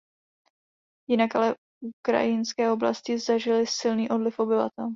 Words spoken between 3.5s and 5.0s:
silný odliv obyvatel.